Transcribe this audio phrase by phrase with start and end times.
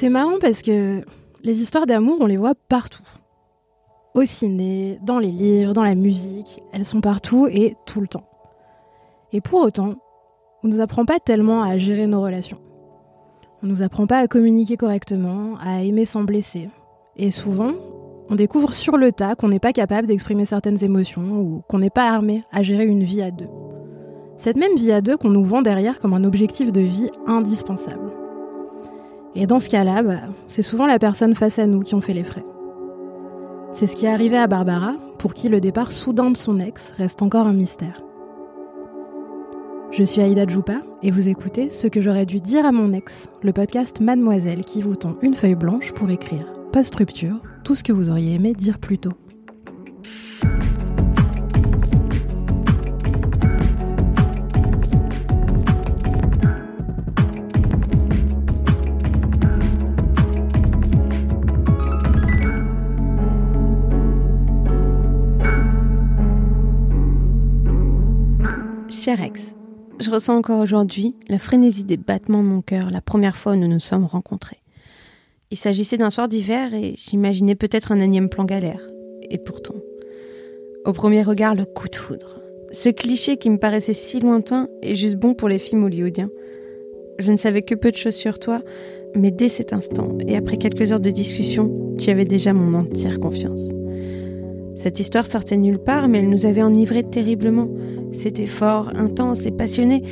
[0.00, 1.02] C'est marrant parce que
[1.42, 3.02] les histoires d'amour, on les voit partout.
[4.14, 8.28] Au ciné, dans les livres, dans la musique, elles sont partout et tout le temps.
[9.32, 9.94] Et pour autant,
[10.62, 12.60] on ne nous apprend pas tellement à gérer nos relations.
[13.60, 16.68] On ne nous apprend pas à communiquer correctement, à aimer sans blesser.
[17.16, 17.72] Et souvent,
[18.30, 21.90] on découvre sur le tas qu'on n'est pas capable d'exprimer certaines émotions ou qu'on n'est
[21.90, 23.48] pas armé à gérer une vie à deux.
[24.36, 28.07] Cette même vie à deux qu'on nous vend derrière comme un objectif de vie indispensable.
[29.34, 32.14] Et dans ce cas-là, bah, c'est souvent la personne face à nous qui ont fait
[32.14, 32.44] les frais.
[33.72, 36.92] C'est ce qui est arrivé à Barbara, pour qui le départ soudain de son ex
[36.96, 38.02] reste encore un mystère.
[39.90, 43.28] Je suis Aïda Djoupa et vous écoutez Ce que j'aurais dû dire à mon ex,
[43.42, 47.92] le podcast Mademoiselle qui vous tend une feuille blanche pour écrire, post-rupture, tout ce que
[47.92, 49.14] vous auriez aimé dire plus tôt.
[69.00, 69.54] Cher ex,
[70.00, 73.56] je ressens encore aujourd'hui la frénésie des battements de mon cœur la première fois où
[73.56, 74.58] nous nous sommes rencontrés.
[75.52, 78.80] Il s'agissait d'un soir d'hiver et j'imaginais peut-être un énième plan galère.
[79.30, 79.76] Et pourtant,
[80.84, 82.40] au premier regard, le coup de foudre.
[82.72, 86.30] Ce cliché qui me paraissait si lointain est juste bon pour les films hollywoodiens.
[87.20, 88.62] Je ne savais que peu de choses sur toi,
[89.14, 93.20] mais dès cet instant, et après quelques heures de discussion, tu avais déjà mon entière
[93.20, 93.70] confiance.
[94.78, 97.68] Cette histoire sortait nulle part, mais elle nous avait enivrés terriblement.
[98.12, 100.04] C'était fort, intense et passionné,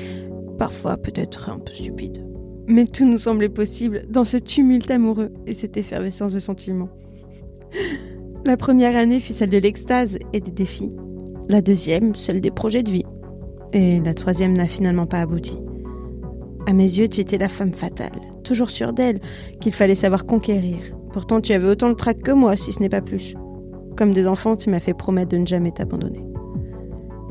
[0.58, 2.26] parfois peut-être un peu stupide.
[2.66, 6.88] Mais tout nous semblait possible dans ce tumulte amoureux et cette effervescence de sentiments.
[8.44, 10.90] La première année fut celle de l'extase et des défis.
[11.48, 13.06] La deuxième, celle des projets de vie.
[13.72, 15.58] Et la troisième n'a finalement pas abouti.
[16.66, 19.20] À mes yeux, tu étais la femme fatale, toujours sûre d'elle,
[19.60, 20.78] qu'il fallait savoir conquérir.
[21.12, 23.36] Pourtant, tu avais autant de trac que moi, si ce n'est pas plus.
[23.96, 26.26] Comme des enfants, tu m'as fait promettre de ne jamais t'abandonner.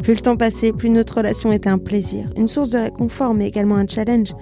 [0.01, 3.47] Plus le temps passait, plus notre relation était un plaisir, une source de réconfort, mais
[3.47, 4.33] également un challenge.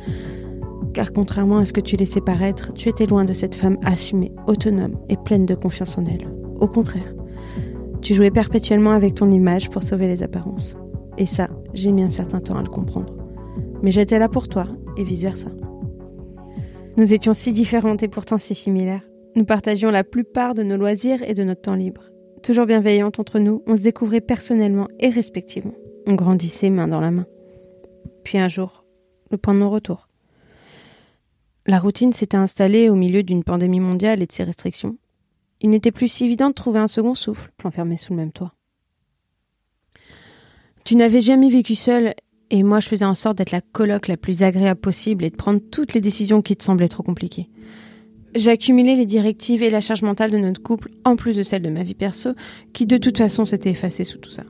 [0.93, 4.31] Car contrairement à ce que tu laissais paraître, tu étais loin de cette femme assumée,
[4.47, 6.27] autonome et pleine de confiance en elle.
[6.59, 7.13] Au contraire,
[8.01, 10.75] tu jouais perpétuellement avec ton image pour sauver les apparences.
[11.17, 13.15] Et ça, j'ai mis un certain temps à le comprendre.
[13.81, 14.65] Mais j'étais là pour toi,
[14.97, 15.49] et vice-versa.
[16.97, 19.03] Nous étions si différentes et pourtant si similaires.
[19.35, 22.12] Nous partagions la plupart de nos loisirs et de notre temps libre.
[22.43, 25.75] Toujours bienveillantes entre nous, on se découvrait personnellement et respectivement.
[26.05, 27.25] On grandissait main dans la main.
[28.25, 28.83] Puis un jour,
[29.31, 30.09] le point de non-retour.
[31.65, 34.97] La routine s'était installée au milieu d'une pandémie mondiale et de ses restrictions.
[35.61, 38.53] Il n'était plus si évident de trouver un second souffle, enfermé sous le même toit.
[40.83, 42.13] Tu n'avais jamais vécu seule,
[42.49, 45.37] et moi je faisais en sorte d'être la coloc la plus agréable possible et de
[45.37, 47.49] prendre toutes les décisions qui te semblaient trop compliquées.
[48.35, 51.69] J'accumulais les directives et la charge mentale de notre couple, en plus de celle de
[51.69, 52.31] ma vie perso,
[52.73, 54.43] qui de toute façon s'était effacée sous tout ça.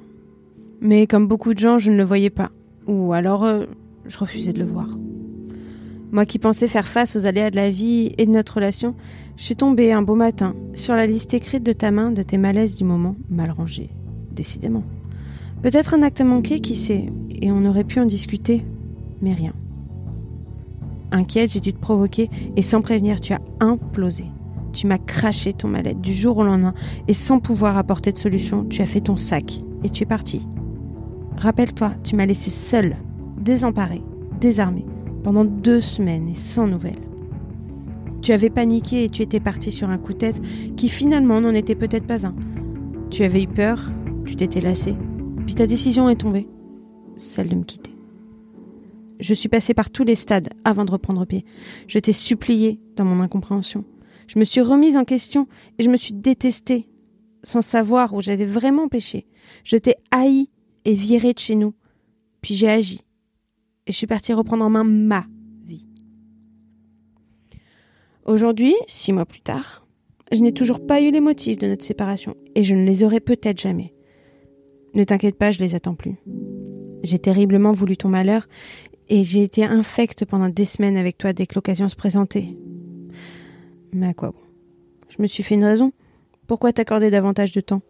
[0.79, 2.51] Mais comme beaucoup de gens, je ne le voyais pas.
[2.87, 3.65] Ou alors, euh,
[4.05, 4.87] je refusais de le voir.
[6.11, 8.95] Moi qui pensais faire face aux aléas de la vie et de notre relation,
[9.35, 12.37] je suis tombée un beau matin sur la liste écrite de ta main de tes
[12.37, 13.89] malaises du moment, mal rangés,
[14.31, 14.83] décidément.
[15.61, 18.63] Peut-être un acte manqué, qui sait, et on aurait pu en discuter,
[19.21, 19.53] mais rien.
[21.13, 24.25] Inquiète, j'ai dû te provoquer et sans prévenir, tu as implosé.
[24.73, 26.73] Tu m'as craché ton mal-être du jour au lendemain
[27.07, 30.47] et sans pouvoir apporter de solution, tu as fait ton sac et tu es parti.
[31.37, 32.97] Rappelle-toi, tu m'as laissé seule,
[33.37, 34.01] désemparée,
[34.41, 34.85] désarmée,
[35.23, 36.95] pendant deux semaines et sans nouvelles.
[38.23, 40.41] Tu avais paniqué et tu étais parti sur un coup de tête
[40.75, 42.33] qui finalement n'en était peut-être pas un.
[43.11, 43.91] Tu avais eu peur,
[44.25, 44.95] tu t'étais lassé,
[45.45, 46.47] puis ta décision est tombée,
[47.17, 47.92] celle de me quitter.
[49.19, 51.45] Je suis passée par tous les stades avant de reprendre pied.
[51.87, 53.85] Je t'ai supplié dans mon incompréhension.
[54.27, 55.47] Je me suis remise en question
[55.77, 56.87] et je me suis détestée,
[57.43, 59.27] sans savoir où j'avais vraiment péché.
[59.63, 60.49] Je t'ai haï
[60.85, 61.73] et viré de chez nous.
[62.41, 63.01] Puis j'ai agi.
[63.85, 65.25] Et je suis partie reprendre en main ma
[65.65, 65.87] vie.
[68.25, 69.85] Aujourd'hui, six mois plus tard,
[70.31, 73.19] je n'ai toujours pas eu les motifs de notre séparation et je ne les aurai
[73.19, 73.93] peut-être jamais.
[74.93, 76.15] Ne t'inquiète pas, je les attends plus.
[77.03, 78.47] J'ai terriblement voulu ton malheur
[79.09, 82.55] et j'ai été infecte pendant des semaines avec toi dès que l'occasion se présentait.
[83.93, 84.39] Mais à quoi bon?
[85.09, 85.91] Je me suis fait une raison.
[86.47, 87.81] Pourquoi t'accorder davantage de temps?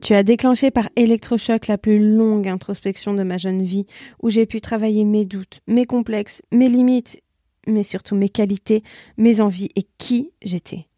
[0.00, 3.86] Tu as déclenché par électrochoc la plus longue introspection de ma jeune vie,
[4.20, 7.22] où j'ai pu travailler mes doutes, mes complexes, mes limites,
[7.68, 8.82] mais surtout mes qualités,
[9.16, 10.88] mes envies et qui j'étais.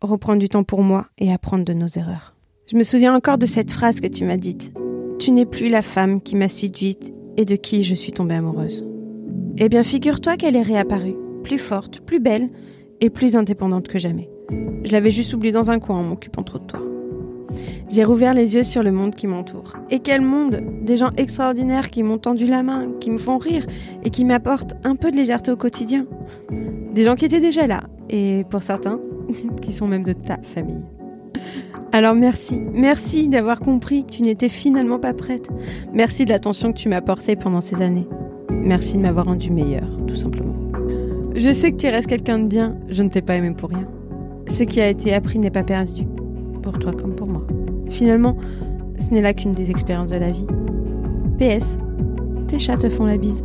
[0.00, 2.36] Reprendre du temps pour moi et apprendre de nos erreurs.
[2.72, 4.72] Je me souviens encore de cette phrase que tu m'as dite.
[5.18, 8.88] Tu n'es plus la femme qui m'a séduite et de qui je suis tombée amoureuse.
[9.58, 12.48] Eh bien, figure-toi qu'elle est réapparue, plus forte, plus belle
[13.02, 14.30] et plus indépendante que jamais.
[14.84, 16.80] Je l'avais juste oubliée dans un coin en m'occupant trop de toi.
[17.90, 19.74] J'ai rouvert les yeux sur le monde qui m'entoure.
[19.90, 23.66] Et quel monde Des gens extraordinaires qui m'ont tendu la main, qui me font rire
[24.02, 26.06] et qui m'apportent un peu de légèreté au quotidien.
[26.94, 28.98] Des gens qui étaient déjà là, et pour certains,
[29.60, 30.80] qui sont même de ta famille.
[31.94, 35.50] Alors merci, merci d'avoir compris que tu n'étais finalement pas prête.
[35.92, 38.08] Merci de l'attention que tu m'as portée pendant ces années.
[38.50, 40.54] Merci de m'avoir rendu meilleure, tout simplement.
[41.34, 43.86] Je sais que tu restes quelqu'un de bien, je ne t'ai pas aimé pour rien.
[44.48, 46.06] Ce qui a été appris n'est pas perdu,
[46.62, 47.46] pour toi comme pour moi.
[47.90, 48.38] Finalement,
[48.98, 50.46] ce n'est là qu'une des expériences de la vie.
[51.38, 51.76] PS,
[52.48, 53.44] tes chats te font la bise.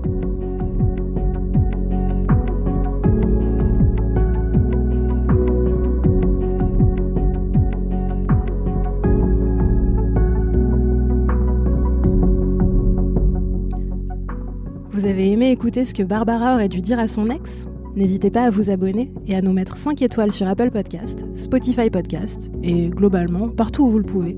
[14.97, 17.67] Vous avez aimé écouter ce que Barbara aurait dû dire à son ex?
[17.95, 21.91] N'hésitez pas à vous abonner et à nous mettre 5 étoiles sur Apple Podcast, Spotify
[21.91, 24.35] Podcast et globalement partout où vous le pouvez.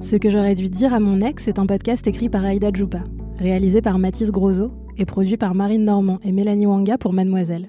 [0.00, 3.04] Ce que j'aurais dû dire à mon ex est un podcast écrit par Aïda Djoupa,
[3.36, 7.68] réalisé par Mathis Grosso et produit par Marine Normand et Mélanie Wanga pour Mademoiselle.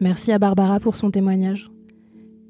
[0.00, 1.72] Merci à Barbara pour son témoignage.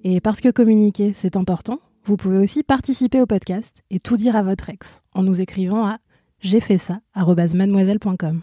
[0.05, 4.37] Et parce que communiquer, c'est important, vous pouvez aussi participer au podcast et tout dire
[4.37, 6.01] à votre ex en nous écrivant à
[6.41, 8.43] j'ai fait ça mademoiselle.com.